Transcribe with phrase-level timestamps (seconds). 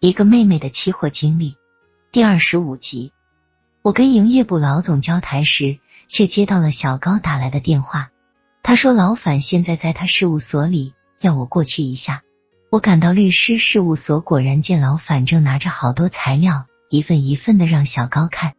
[0.00, 1.56] 一个妹妹的期货经历
[2.12, 3.12] 第二十五集。
[3.82, 8.10] 我跟营业部老总交谈时，却接到了小高打来的电话。
[8.62, 12.22] 他说老反现在在他事务所里，要我过去一下。
[12.70, 18.54] 我赶到律师事务所，果然见老反正拿着好多材料，一份一份的让小高看。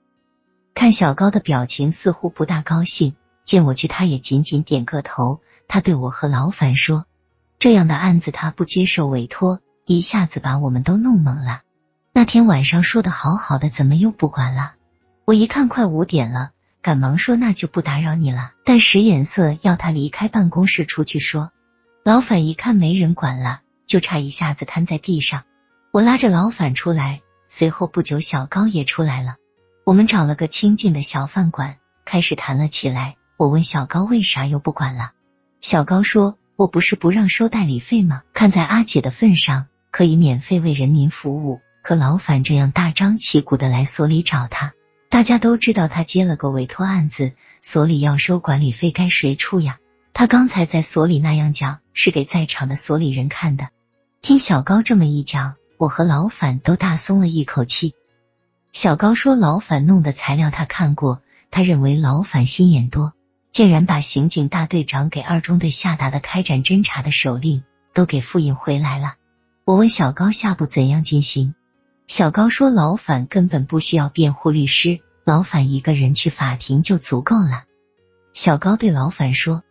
[0.74, 3.16] 看小高的表情似乎不大高兴，
[3.46, 5.40] 见我去，他也仅仅点个头。
[5.70, 7.06] 他对我和老反说
[7.60, 9.62] ：“这样的案子他不接受委托。”
[9.92, 11.62] 一下子把我们都弄懵了。
[12.14, 14.74] 那天晚上说的好好的，怎么又不管了？
[15.26, 16.52] 我一看快五点了，
[16.84, 21.52] 赶忙说那就不打扰你了，但使眼色要他离开办公室出去说。
[22.04, 25.46] 老反一看没人管了，就差一下子瘫在地上。
[25.90, 29.38] 我拉着老反出来，随后不久小高也出来了。
[29.86, 33.16] 我们找了个清静的小饭馆，开始谈了起来。
[33.38, 35.14] 我问小高为啥又不管了，
[35.62, 38.22] 小高说：“我不是不让收代理费吗？
[38.36, 44.74] 看在阿姐的份上。”可以免费为人民服务，可老反这样大张旗鼓的来所里找他，
[45.10, 49.80] 大家都知道他接了个委托案子，所里要收管理费，该谁出呀？
[50.14, 53.70] 他刚才在所里那样讲，是给在场的所里人看的。
[54.22, 57.94] 听小高这么一讲，我和老反都大松了一口气。
[58.72, 61.22] 小高说，老反弄的材料他看过，
[61.52, 63.14] 他认为老反心眼多，
[63.52, 69.16] 竟然把刑警大队长给二中队下达的开展侦查的手令都给复印回来了。
[69.70, 71.54] 我问小高下步怎样进行，
[72.08, 77.66] 小高说老反根本不需要辩护律师，老反一个人去法庭就足够了。
[78.34, 79.62] 小高对老反说：“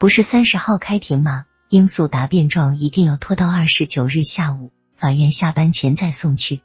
[0.00, 1.44] 不是三十号开庭吗？
[1.68, 6.62] 应诉答辩状一定要拖到二十九日下午，法院下班前再送去。”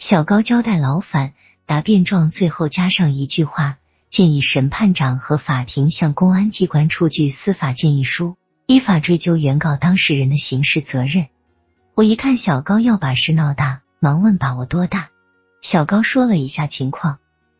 [0.00, 1.34] 小高交代老反，
[1.66, 3.76] 答辩状最后加上一句话，
[4.08, 11.26] 建议审判长和法庭向公安机关出具司法建议书，依法追究原告当事人的刑事责任。
[12.00, 15.10] 我一看小高要把事闹大，忙问把握多大。
[15.60, 17.18] 小高说了一下情况：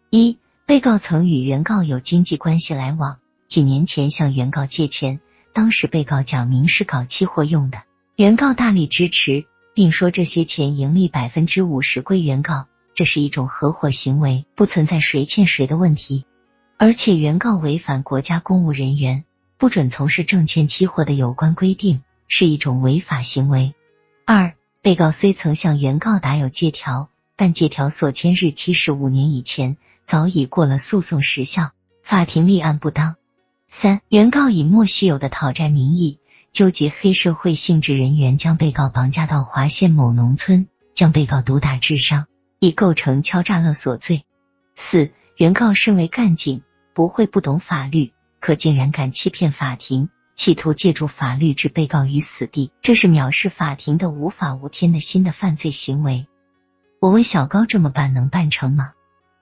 [0.08, 5.20] 一，被告曾与原告有经济关系来往，几年前向原告借钱，
[5.52, 7.82] 当时被告讲明是搞期货用的，
[8.16, 9.44] 原告大力支持，
[9.74, 16.24] 并说这些钱盈利百分之五十归原告，这是一种合伙行为，不存在谁欠谁的问题。
[16.78, 19.24] 而且原告违反国家公务人员
[19.58, 23.74] 不准从事证券期货的有关规定，是一种违法行为。
[24.32, 29.76] 二，被告虽曾向原告打有借条，但借条所签日期是五年以前，
[30.06, 31.72] 早已过了诉讼时效，
[32.04, 33.16] 法庭立案不当。
[33.66, 36.20] 三，原告以莫须有的讨债名义，
[36.52, 42.28] 纠集黑社会性质人员将被告绑架到华县某农村，将被告毒打致伤，
[42.60, 44.24] 已构成敲诈勒索罪。
[44.76, 46.62] 四，原告身为干警，
[46.94, 50.08] 不会不懂法律，可竟然敢欺骗法庭。
[50.40, 56.26] 企图借助法律置被告于死地，这是藐视法庭的无法无天的新的犯罪行为。
[56.98, 58.92] 我问小高这么办能办成吗？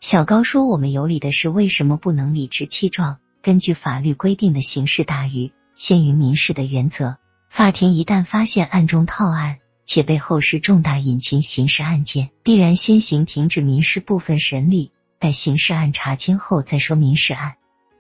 [0.01, 3.19] 小高说：“我们有理的是，为什么不能理直气壮？
[3.43, 17.55] 根据法律规定的刑事大于先于民事的原则，法庭一旦发现案中套案，且背后是重大隐情刑事案件，必然先行停止民事部分审理，待刑事案查清后再说民事案。”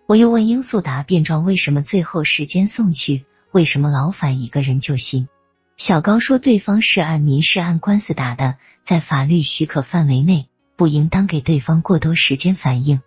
[0.08, 3.26] 我又问英素答辩状为什么最后时间送去？
[3.50, 5.28] 为什么劳反一个人就行？
[5.76, 13.02] 小高说，对方是按民事案官司打的，在法律许可范围内，不应当给对方过多时间反应。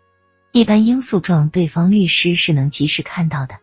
[0.51, 3.56] 一般应诉状，对方律师是能及时看到的。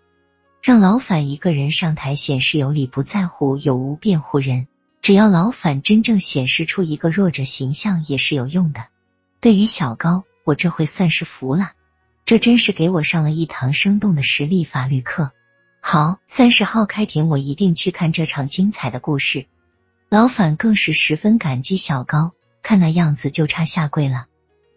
[0.61, 4.67] 让劳反一个人上台显示有理，不在乎有无辩护人，
[5.01, 8.87] 只要劳反真正显示出一个弱者形象，也是有用的。
[9.41, 11.71] 对于小高，我这回算是服了。
[12.29, 15.31] 这真是给我上了一堂生动的实力法律课。
[15.81, 19.47] 好，三十号开庭，我一定去看这场精彩的故事。
[20.11, 24.27] 老反更是十分感激小高，看那样子就差下跪了。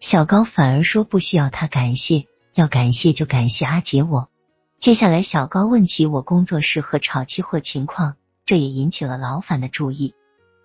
[0.00, 2.24] 小高反而说不需要他感谢，
[2.54, 4.30] 要感谢就感谢阿杰我。
[4.78, 10.14] 接下来，小高问起我工作室和炒期货情况，这也引起了老反的注意。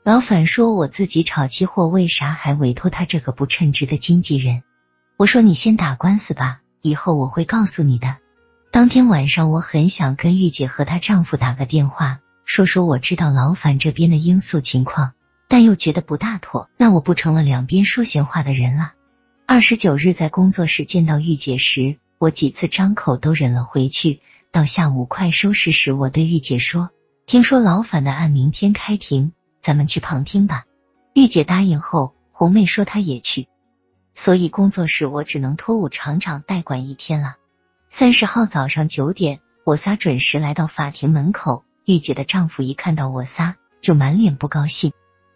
[0.05, 4.63] 老反说我自己炒期货，为啥还委托他这个不称职的经纪人？
[5.17, 6.61] 我说你先打官司吧。
[6.81, 8.17] 以后我会告诉你的。
[8.71, 15.13] 当天晚上，我很想跟玉姐和她丈夫打个电话，说说我知道老反这边的因素情况，
[15.47, 18.93] 但又觉得不大妥，那我不成了两边说闲话的人了。
[19.45, 24.21] 二十九日在工作室见到玉姐时，我几次张口都忍了回去。
[24.51, 26.89] 到下午快收拾时，我对玉姐说
[27.25, 29.31] ：“听说老反的案明天开庭，
[29.61, 30.65] 咱们去旁听吧。”
[31.13, 33.47] 玉姐答应后，红妹说她也去。
[34.17, 37.35] 所以工作室我只能托武厂长代管一天了。
[37.87, 41.63] 三十号早上九点，我仨准时来到法庭门口。
[41.85, 44.91] 玉姐的丈夫一看到我仨，就满脸不高兴，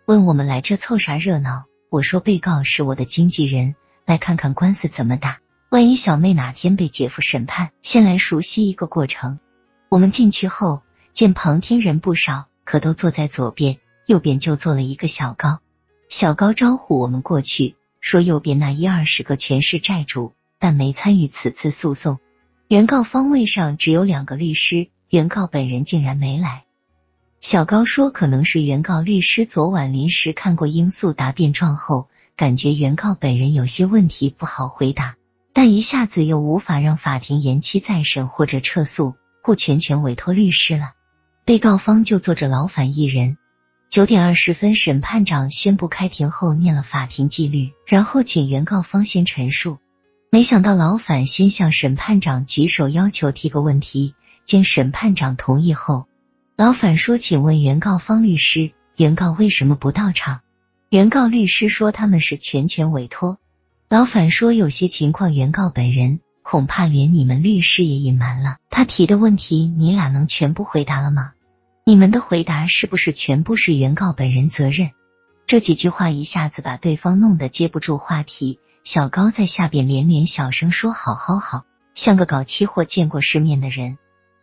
[0.06, 1.66] 问我们来这凑啥热闹。
[1.92, 3.76] 我说被告是我的经纪人，
[4.06, 5.42] 来看看官司怎么打。
[5.70, 9.40] 万一小妹哪天被姐夫审判，先来熟悉一个过程。
[9.90, 10.82] 我们进去后，
[11.14, 15.60] 见旁听人不少，可都坐在左边，右边就坐了一个小高。
[16.10, 22.20] 小高招呼我们过去，说右边那一二十个全是债主，但没参与此次诉讼。
[22.68, 26.64] 原告方位上只有两个律师，原告本人竟然没来。
[27.40, 35.16] 小高说，可能是原告律师昨晚临时看过应诉答辩状后，感觉原告本人有些问题不好回答。
[35.54, 40.92] 但一下子又无法让法庭延期再审或者撤诉，故全权委托律师了。
[41.46, 43.38] 被告方就坐着劳反一人。
[43.92, 49.80] 九点二十分，审判长宣布开庭后，念了法庭纪律，然后请原告方先陈述。
[50.30, 54.16] 没想到劳反先向审判长举手要求提个问题，
[54.46, 56.08] 经审判长同意后，
[56.56, 60.40] 劳反说：“请问原告方律师，原告为什么不到场？”
[60.90, 63.40] 原告律师说：“他们是全权委托。”
[63.92, 68.56] 老反说，有些情况原告本人恐怕连你们律师也隐瞒了。
[68.70, 71.34] 他提的问题，你俩能全部回答了吗？
[71.84, 74.92] 你们的回答是不是全部是原告本人责任？
[75.48, 78.60] 这几句话一下子把对方弄得接不住话题。
[78.84, 83.98] 小高在下边连连小声说：“好好好，像个搞期货见过世面的人。”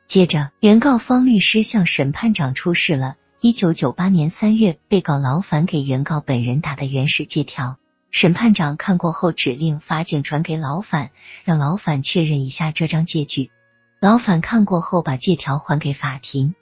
[0.08, 7.78] 接着，原告方律师向审判长出示了一九九八年三月被告劳烦给原告本人打的原始借条。
[8.10, 11.10] 审判长看过后，指令法警传给劳反，
[11.44, 13.52] 让劳反确认一下这张借据。
[14.00, 16.56] 劳反看过后，把借条还给法庭。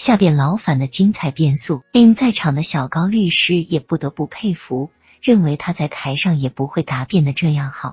[0.00, 4.88] 下边劳反的精彩辩诉，令在场的小高律师也不得不佩服，
[5.20, 7.92] 认为他在台上也不会答辩的这样好，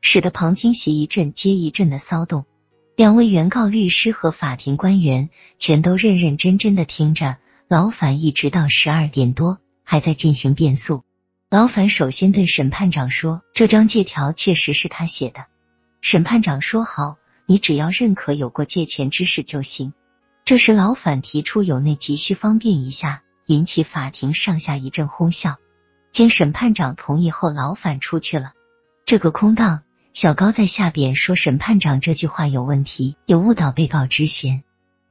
[0.00, 2.46] 使得旁听席一阵接一阵的骚动。
[2.96, 5.28] 两位原告律师和法庭官员
[5.58, 7.36] 全都认认真真的听着，
[7.68, 11.04] 劳反一直到十二点多还在进行辩诉。
[11.50, 15.44] 劳烦首先对审判长说：“这张借条确实是他写的。”
[16.00, 19.92] 审判长说：“好，你只要认可有过借钱之事就行。”
[20.44, 25.56] 这时，老反提出有内急需方便一下，引起法庭上下一阵哄笑。
[26.10, 28.52] 经审判长同意后，老反出去了。
[29.04, 34.62] 这个空档，小高在下边说：“审判长这句话有问题，有误导被告之嫌，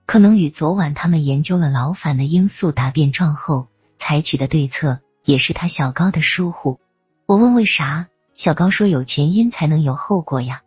[0.05, 3.67] 可能与昨晚他们研究了劳烦的应诉答辩状后
[3.97, 6.79] 采取的对策。”也是他小高的疏忽。
[7.27, 10.63] 我问为啥，小高说有前因才能有后果呀。